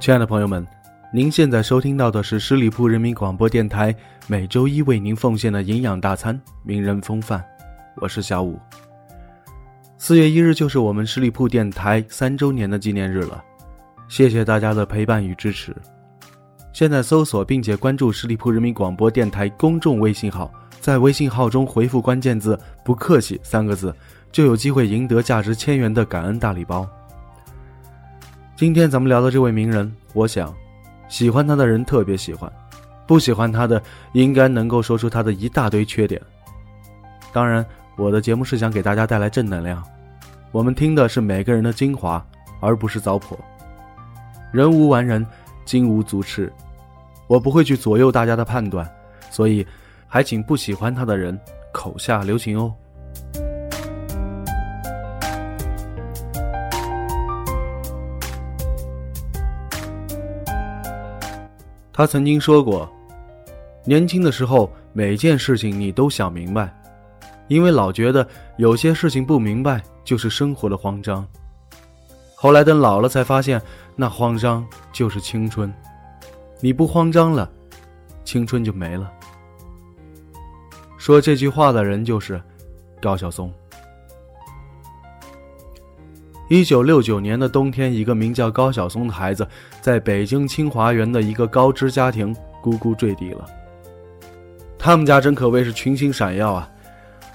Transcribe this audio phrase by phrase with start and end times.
[0.00, 0.66] 亲爱的朋友们，
[1.12, 3.94] 您现在收听到的是十里铺人民广播电台
[4.26, 7.44] 每周一为您奉献的营养大餐——名人风范。
[7.96, 8.58] 我是小五。
[9.98, 13.44] 四月一日就是我们十里铺电台三周年的纪念日了，
[14.08, 15.76] 谢谢大家的陪伴与支持。
[16.72, 23.94] 现在搜索并且关注十里铺人民广播电台公众微信号，在微信号中回复关键字“不客气”三个字，
[24.32, 26.88] 就有机会赢得价值千元的感恩大礼包。
[28.60, 30.54] 今天咱们聊的这位名人，我想，
[31.08, 32.52] 喜欢他的人特别喜欢，
[33.06, 36.20] 不喜欢他的应该能够说出他的一大堆缺点。
[37.32, 37.64] 当然，
[37.96, 39.82] 我的节目是想给大家带来正能量，
[40.52, 42.22] 我们听的是每个人的精华，
[42.60, 43.34] 而不是糟粕。
[44.52, 45.26] 人无完人，
[45.64, 46.52] 金无足赤，
[47.28, 48.86] 我不会去左右大家的判断，
[49.30, 49.66] 所以，
[50.06, 51.40] 还请不喜欢他的人
[51.72, 52.74] 口下留情哦。
[62.00, 62.90] 他曾经说过
[63.84, 66.74] ：“年轻的时候，每件事情你都想明白，
[67.46, 71.28] 因为老觉得有些事情不明白就是生活的慌张。
[72.34, 73.60] 后来等老了才发现，
[73.96, 75.70] 那慌张就是青春。
[76.62, 77.50] 你不慌张了，
[78.24, 79.12] 青春就没了。”
[80.96, 82.40] 说这句话的人就是
[82.98, 83.52] 高晓松。
[86.50, 89.46] 一九六九年的冬天，一个名叫高晓松的孩子，
[89.80, 93.46] 在北京清华园的一个高知家庭咕咕坠地了。
[94.76, 96.68] 他们家真可谓是群星闪耀啊！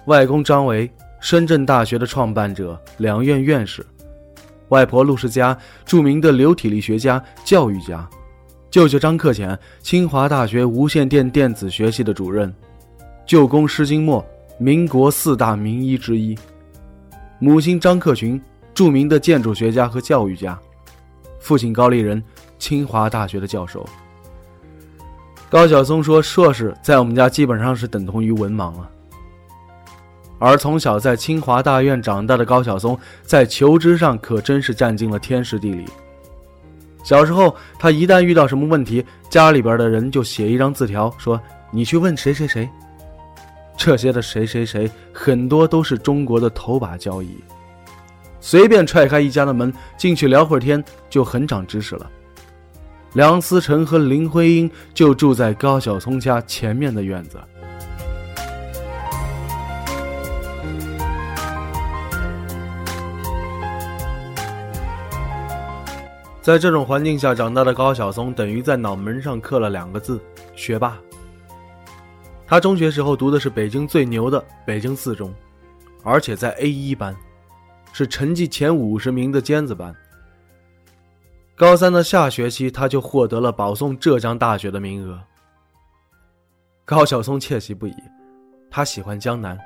[0.08, 3.82] 外公张维，深圳大学的创办者，两院院士；
[4.68, 8.06] 外婆陆世佳，著名的流体力学家、教育家；
[8.70, 12.52] 舅舅张克俭，清华大学无线电电子学系的主任；
[13.26, 14.22] 舅公施金墨，
[14.58, 16.38] 民国四大名医之一；
[17.40, 18.42] 母亲张克群。
[18.76, 20.60] 著名的建筑学家和教育家，
[21.40, 22.22] 父亲高立仁，
[22.60, 23.88] 清华大学的教授。
[25.50, 28.90] 高晓松说：“硕士在我们家基本上是等同于文盲了。”
[30.38, 35.86] 而从小在清华大院长大的高晓松，在求知上可真是占尽了天时地利。
[37.02, 41.40] 小时候，他一旦遇到什么问题，家里边的人就写一张字条，说
[41.72, 42.70] ：“你去问谁谁谁。”
[43.78, 47.38] 这些的谁谁谁，很多都是中国的头把交椅。
[48.46, 52.08] 随便踹开一家的门进去聊会儿天，就很长知识了。
[53.14, 57.40] 梁思成和林徽因就住在高晓松家前面的院子。
[66.40, 70.22] 在这种环境下长大的高晓松，等于在脑门上刻了两个字：
[70.56, 70.96] 学霸。
[72.46, 75.34] 他中学时候读的是北京最牛的北京四中，
[76.04, 77.16] 而且在 A 一班。
[77.98, 79.96] 是成绩前五十名的尖子班。
[81.56, 85.18] 高三的下学期，他就获得了保送浙江大学的名额。
[86.84, 87.96] 高晓松窃喜不已，
[88.70, 89.58] 他喜欢江南，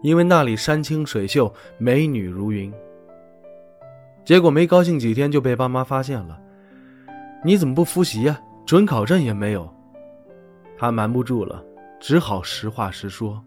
[0.00, 2.72] 因为那里山清水秀，美女如云。
[4.24, 6.40] 结果没高兴几天就被爸妈发现了，
[7.44, 8.40] 你怎么不复习呀？
[8.64, 9.68] 准考证也没有。
[10.78, 11.60] 他瞒不住了，
[11.98, 13.42] 只好实话实说。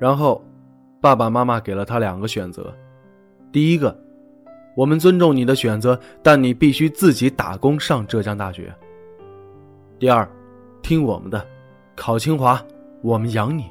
[0.00, 0.44] 然后，
[1.00, 2.76] 爸爸妈妈给了他两个选择。
[3.54, 3.96] 第一个，
[4.74, 8.74] 我们尊重你的选择，但你必须自己打工上浙江大学。
[9.96, 10.28] 第二，
[10.82, 11.46] 听我们的，
[11.94, 12.60] 考清华，
[13.00, 13.66] 我们养你。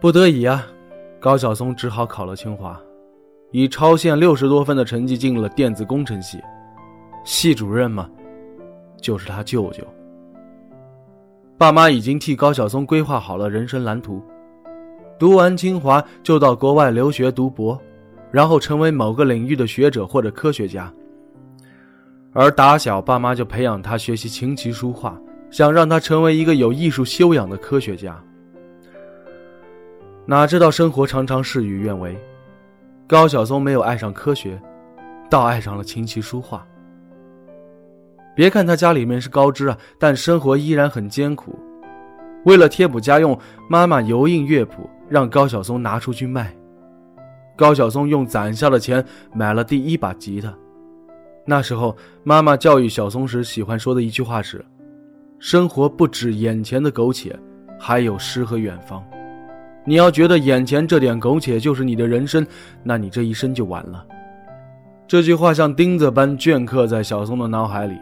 [0.00, 0.66] 不得已啊，
[1.20, 2.80] 高晓松只好考了清华，
[3.50, 6.40] 以超线六十多分的成绩进了电子工程系。
[7.24, 8.08] 系主任嘛，
[9.02, 9.84] 就是他舅舅。
[11.58, 14.22] 爸妈已经替高晓松规划好了人生蓝图，
[15.18, 17.80] 读完清华就到国外留学读博，
[18.30, 20.92] 然后成为某个领域的学者或者科学家。
[22.32, 25.18] 而打小爸妈就培养他学习琴棋书画，
[25.50, 28.22] 想让他成为一个有艺术修养的科学家。
[30.26, 32.14] 哪知道生活常常事与愿违，
[33.06, 34.60] 高晓松没有爱上科学，
[35.30, 36.66] 倒爱上了琴棋书画。
[38.34, 41.58] 别看他家里面是高知啊，但生活依然很艰苦。
[42.44, 46.54] 为了贴补家用，妈妈油印乐谱，让高晓松拿出去卖。
[47.56, 50.52] 高晓松用攒下的钱买了第一把吉他。
[51.44, 54.64] 那时候，妈妈教育小松时喜欢说的一句话是
[55.38, 57.38] ：“生活不止眼前的苟且，
[57.78, 59.02] 还有诗和远方。
[59.84, 62.44] 你要觉得眼前这点苟且就是你的人生，
[62.82, 64.04] 那你这一生就完了。”
[65.06, 67.96] 这句话像钉子般镌刻在小松的脑海里。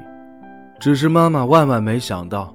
[0.81, 2.53] 只是妈妈万万没想到，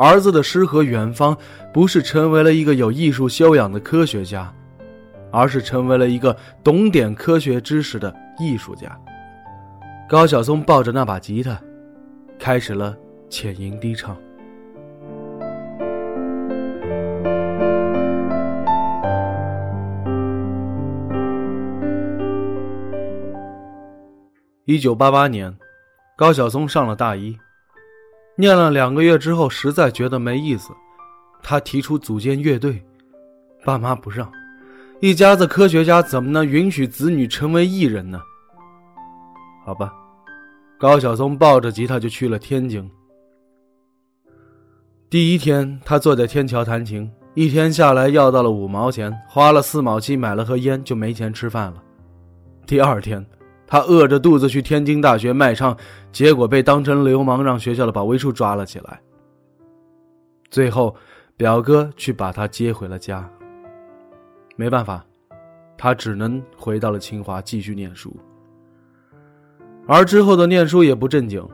[0.00, 1.36] 儿子的诗和远方
[1.74, 4.50] 不是成为了一个有艺术修养的科学家，
[5.30, 8.98] 而是成为了一个懂点科学知识的艺术家。
[10.08, 11.60] 高晓松抱着那把吉他，
[12.38, 12.96] 开始了
[13.28, 14.16] 浅吟低唱。
[24.64, 25.54] 一九八八年，
[26.16, 27.36] 高晓松上了大一。
[28.36, 30.72] 念了两个月之后，实在觉得没意思，
[31.42, 32.82] 他提出组建乐队，
[33.64, 34.30] 爸妈不让。
[35.00, 38.20] 一家子科学家怎么能允许子女成为艺人呢？
[39.64, 39.92] 好吧，
[40.78, 42.90] 高晓松抱着吉他就去了天津。
[45.08, 51.82] 第一天，他坐在天桥弹琴，一天下来要到了五毛钱，花了四毛七买了盒烟，就没钱吃饭了。
[52.66, 53.24] 第二天。
[53.70, 55.76] 他饿着肚子去天津大学卖唱，
[56.10, 59.00] 结果被当成流氓，让学校的保卫处抓了起来。
[60.50, 60.92] 最后，
[61.36, 63.30] 表哥去把他接回了家。
[64.56, 65.06] 没办法，
[65.78, 68.12] 他只能回到了清华继续念书。
[69.86, 71.48] 而之后的念书也不正经，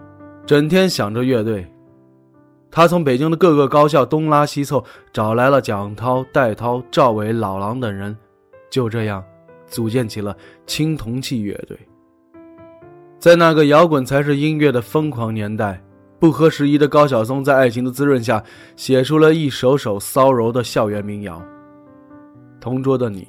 [0.47, 1.71] 整天想着乐队。
[2.71, 8.17] 他从北京的各个高校东拉西凑，找来了蒋涛、戴涛、赵伟、老狼等人，
[8.71, 9.23] 就这样
[9.67, 10.35] 组建起了
[10.67, 11.79] 青铜器乐队。
[13.19, 15.83] 在那个摇滚才是音乐的疯狂年代，
[16.19, 18.43] 不合时宜的高晓松在爱情的滋润下，
[18.77, 21.43] 写出了一首首骚柔的校园民谣。
[22.61, 23.27] 同桌的你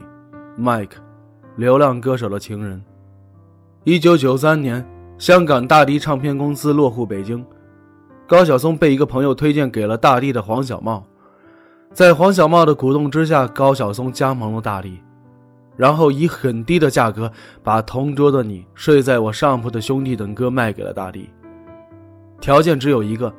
[0.60, 0.98] ，Mike，
[1.56, 2.84] 流浪歌手的情人。
[3.86, 4.86] 一九九三年，
[5.18, 7.44] 香港大地唱片公司落户北京，
[8.28, 11.04] 高晓松被一个朋友推荐给了大地的黄小茂，
[11.94, 15.00] 在黄小茂的鼓动之下，高晓松加盟了大地。
[15.78, 17.32] 然后以很低的价格
[17.64, 21.30] 把《同桌的你》《睡在我上铺的兄弟》等歌卖给了大地，
[22.42, 23.32] 条件只有一个：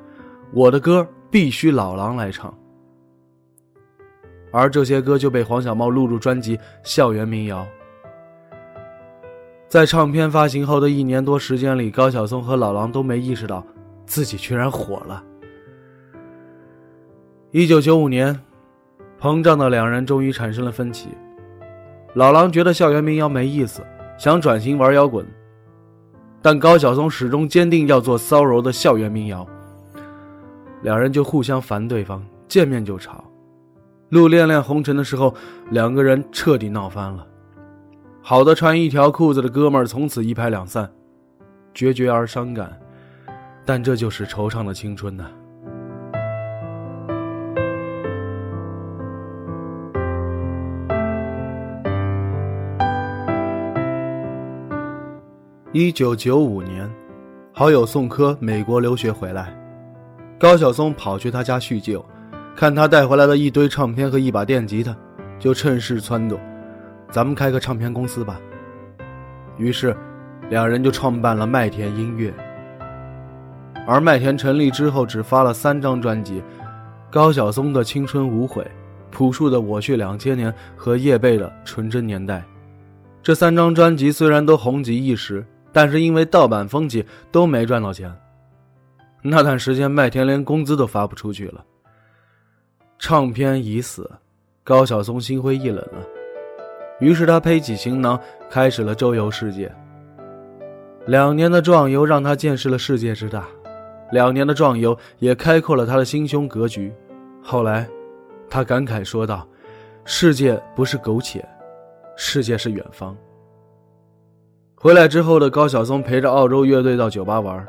[0.53, 2.57] 我的歌必须老狼来唱。
[4.51, 7.63] 而这些歌就被黄小茂录入专辑《校园民谣》。
[9.69, 13.67] 在唱片发行后的一年多时间里，高晓松和老狼都没意识到
[14.07, 15.23] 自己居然火了。
[17.51, 18.41] 一九九五年，
[19.21, 21.09] 膨胀的两人终于产生了分歧。
[22.15, 23.83] 老狼觉得校园民谣没意思，
[24.19, 25.27] 想转型玩摇滚，
[26.41, 29.47] 但高晓松始终坚定要做骚柔的校园民谣。
[30.83, 33.25] 两人就互相烦对方，见面就吵。
[34.09, 35.35] 录《恋恋红尘》的时候，
[35.71, 37.27] 两个人彻底闹翻了。
[38.23, 40.91] 好的穿一条裤子的哥们儿从此一拍两散，
[41.75, 42.79] 决绝而伤感，
[43.67, 45.27] 但这就是惆怅的青春呐。
[55.81, 56.91] 一九九五年，
[57.53, 59.57] 好友宋柯美国留学回来，
[60.37, 62.05] 高晓松跑去他家叙旧，
[62.57, 64.93] 看他带回来的一堆唱片和一把电吉他，
[65.39, 66.37] 就趁势撺掇
[67.13, 68.41] ：“咱们开个唱片公司吧。”
[69.57, 69.97] 于是，
[70.51, 72.35] 两人就创办了麦田音乐。
[73.87, 76.43] 而麦田成立之后，只发了三张专辑：
[77.09, 78.65] 高晓松的《青春无悔》，
[79.13, 82.39] 朴树的《我去两千年》和叶蓓的《纯真年代》。
[83.23, 85.47] 这三张专辑虽然都红极一时。
[85.79, 88.13] 但是因为盗版风气，都没赚到钱。
[89.23, 91.65] 那段时间，麦田连工资都发不出去了。
[92.99, 94.11] 唱片已死，
[94.65, 96.05] 高晓松心灰意冷了。
[96.99, 98.19] 于是他背起行囊，
[98.51, 99.73] 开始了周游世界。
[101.07, 103.47] 两年的壮游让他见识了世界之大，
[104.11, 106.93] 两年的壮游也开阔了他的心胸格局。
[107.41, 107.89] 后来，
[108.51, 109.47] 他感慨说道
[110.05, 111.49] ：“世界不是苟且，
[112.17, 113.17] 世界是远方。
[114.81, 117.67] 回来之后的高晓松陪着澳洲乐队到酒吧玩，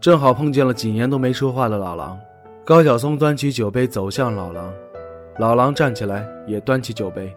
[0.00, 2.18] 正好碰见了几年都没说话的老狼。
[2.64, 4.72] 高晓松端起酒杯走向老狼，
[5.38, 7.30] 老狼站起来也端起酒杯，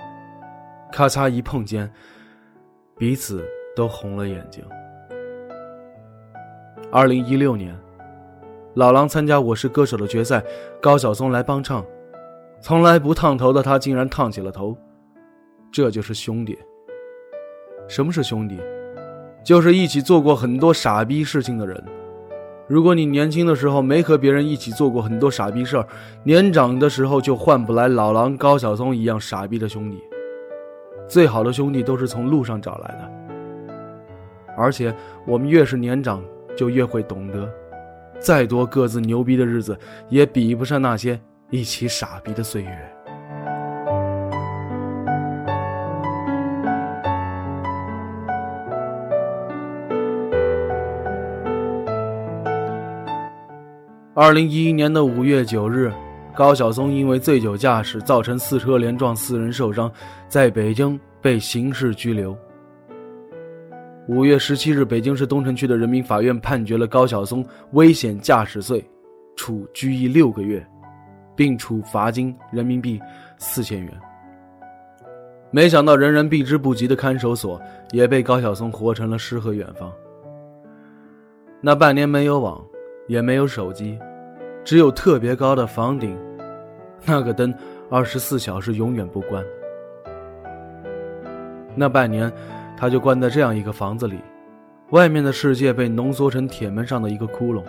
[0.90, 1.92] 咔嚓一碰间，
[2.98, 3.46] 彼此
[3.76, 4.64] 都红了眼睛。
[6.90, 7.78] 二零一六年，
[8.76, 10.42] 老狼参加《我是歌手》的决赛，
[10.82, 11.86] 高晓松来帮唱，
[12.62, 14.78] 从来不烫头的他竟然烫起了头，
[15.74, 16.58] 这就是兄弟。
[17.90, 18.58] 什么是兄弟？
[19.50, 21.84] 就是一起做过很多傻逼事情的人。
[22.68, 25.88] 如果你年轻的时候没和别人一起做过很多傻逼事儿，
[26.24, 30.04] 年长的时候就换不来老狼高晓松一样傻逼的兄弟。
[31.08, 33.76] 最好的兄弟都是从路上找来的，
[34.56, 36.24] 而且我们越是年长，
[36.56, 37.52] 就越会懂得，
[38.20, 39.76] 再多各自牛逼的日子，
[40.10, 42.99] 也比不上那些一起傻逼的岁月。
[54.22, 55.90] 二零一一年的五月九日，
[56.36, 59.90] 高晓松因为醉酒驾驶造成四车连撞，四人受伤，
[60.28, 62.38] 在北京被刑事拘留。
[64.10, 68.86] 五月十七日，北京市东城区的人民法院判决了高晓松危险驾驶罪，
[69.38, 70.68] 处拘役六个月，
[71.34, 73.00] 并处罚金人民币
[73.38, 74.00] 四千元。
[75.50, 77.58] 没想到，人人避之不及的看守所
[77.92, 79.90] 也被高晓松活成了诗和远方。
[81.62, 82.62] 那半年没有网，
[83.08, 83.98] 也没有手机。
[84.64, 86.18] 只有特别高的房顶，
[87.06, 87.54] 那个灯
[87.90, 89.44] 二十四小时永远不关。
[91.76, 92.32] 那半年，
[92.78, 94.20] 他就关在这样一个房子里，
[94.92, 97.64] 外面的世界被浓缩成铁门上的一个窟窿。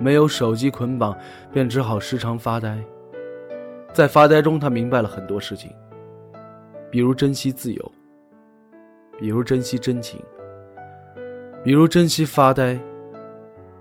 [0.00, 1.16] 没有手机捆绑，
[1.52, 2.78] 便只好时常发呆。
[3.92, 5.72] 在发呆中，他明白了很多事情，
[6.90, 7.92] 比如珍惜自由，
[9.18, 10.20] 比如珍惜真情，
[11.62, 12.78] 比如珍惜发呆。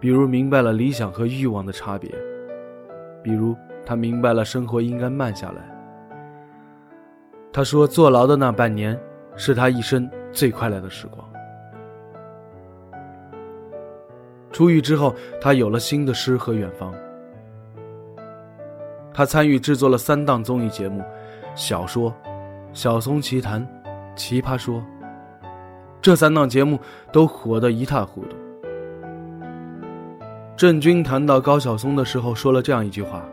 [0.03, 2.11] 比如明白了理想和欲望的差别，
[3.23, 3.55] 比如
[3.85, 5.61] 他明白了生活应该慢下来。
[7.53, 8.99] 他说，坐牢的那半年
[9.37, 11.25] 是他一生最快乐的时光。
[14.51, 16.93] 出狱之后，他有了新的诗和远方。
[19.13, 21.01] 他参与制作了三档综艺节目：
[21.55, 22.13] 小说、
[22.73, 23.65] 小松奇谈、
[24.17, 24.83] 奇葩说。
[26.01, 26.77] 这三档节目
[27.09, 28.35] 都火得一塌糊涂。
[30.55, 33.27] 郑钧谈到高晓松的时候，说了这样一句话：“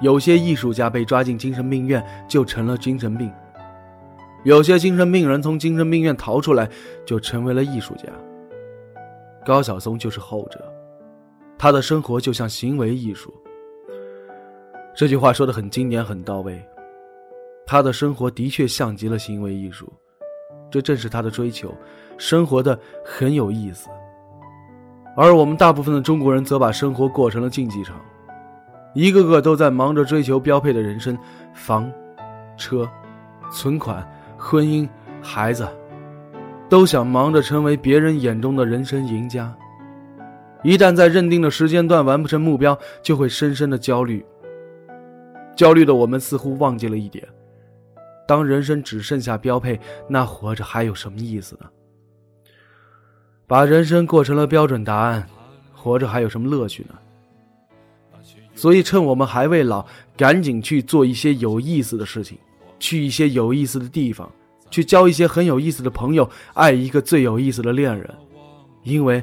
[0.00, 3.28] 有些艺术家被抓进精神病院，就成了精神病；
[4.42, 6.68] 有些精神病人从精神病院逃出来，
[7.04, 8.04] 就成为了艺术家。
[9.44, 10.58] 高晓松就是后者，
[11.58, 13.32] 他的生活就像行为艺术。”
[14.96, 16.60] 这句话说的很经典，很到位。
[17.66, 19.92] 他的生活的确像极了行为艺术，
[20.70, 21.74] 这正是他的追求，
[22.16, 23.90] 生活的很有意思。
[25.16, 27.98] 而我们大部分的中国人则把生活过成了竞技场，
[28.92, 31.16] 一个个都在忙着追求标配的人生，
[31.54, 31.90] 房、
[32.58, 32.86] 车、
[33.50, 34.06] 存款、
[34.36, 34.86] 婚姻、
[35.22, 35.66] 孩子，
[36.68, 39.52] 都想忙着成为别人眼中的人生赢家。
[40.62, 44.24] 一旦在认定的时间段完不成目标，就会深深的焦虑。
[45.54, 47.26] 焦虑的我们似乎忘记了一点：
[48.28, 51.66] 当人生只剩下标配，那活着还有什么意思呢？
[53.46, 55.24] 把人生过成了标准答案，
[55.72, 56.94] 活着还有什么乐趣呢？
[58.54, 59.86] 所以，趁我们还未老，
[60.16, 62.38] 赶紧去做一些有意思的事情，
[62.80, 64.32] 去一些有意思的地方，
[64.70, 68.12] 去交一些很有意思的朋友，爱一个最有意思的恋人，
[68.82, 69.22] 因为，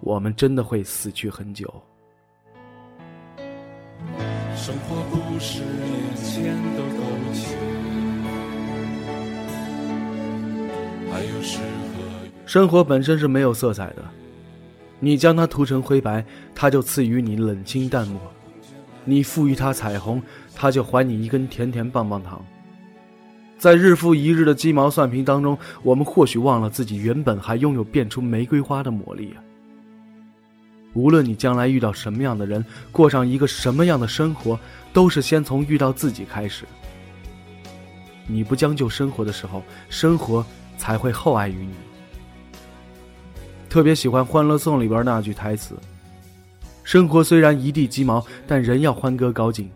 [0.00, 1.72] 我们真的会死去很久。
[4.56, 7.02] 生活不是眼前的苟
[7.32, 7.56] 且，
[11.12, 11.58] 还有时。
[12.44, 14.02] 生活本身是没有色彩的，
[15.00, 18.18] 你将它涂成灰白，它就赐予你冷清淡漠；
[19.04, 20.20] 你赋予它彩虹，
[20.54, 22.44] 它就还你一根甜甜棒棒糖。
[23.58, 29.38] 在日复一日的鸡毛蒜皮当中，我们或许忘了自己原本还拥有变出玫瑰花的魔力啊！
[30.94, 34.58] 无论你将来遇到什么样的人，过上一个什么样的生活，
[34.92, 36.64] 都是先从遇到自己开始。
[38.26, 40.44] 你不将就生活的时候，生活
[40.76, 41.72] 才会厚爱于你。
[43.72, 45.74] 特别喜欢《欢乐颂》里边那句台词
[46.84, 49.70] ：“生活虽然一地鸡毛，但人要欢歌高进。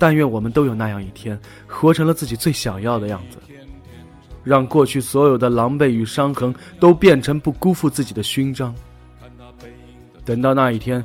[0.00, 3.38] 但愿我们都有那样一天，活成了自己最想要的样子，
[4.42, 8.74] 让过去所有的狼狈与伤痕都变成不辜负自己的勋章。
[10.24, 11.04] 等到那一天，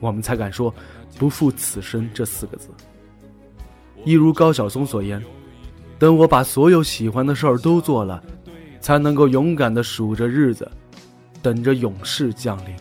[0.00, 0.74] 我们才敢说
[1.18, 2.70] ‘不负此生’这四个字。
[4.06, 5.22] 一如高晓松所言，
[5.98, 8.24] 等我把所有喜欢的事儿都做了，
[8.80, 10.66] 才能够勇敢地数着日子，
[11.42, 12.74] 等着勇士降临。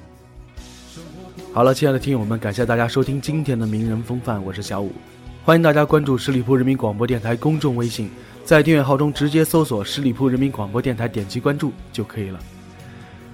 [1.52, 4.92] 好了，亲爱的听友们，感谢大家收听今天的名人风范，我是小五，
[5.44, 8.10] 欢迎大家关注十里铺人民广播电台公众微信，
[8.46, 12.40] 在订阅号中直接搜索“十里铺人民广播电台”，点击关注就可以了。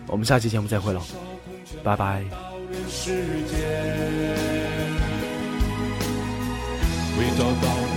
[0.07, 1.01] 我们下期节目再会喽，
[1.83, 2.23] 拜拜。
[7.37, 7.96] 找到